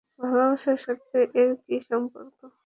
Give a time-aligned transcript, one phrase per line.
[0.19, 2.37] ভালোবাসার সাথে এর কী সম্পর্ক?